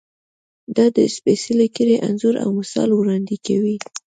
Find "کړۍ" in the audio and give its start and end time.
1.75-1.95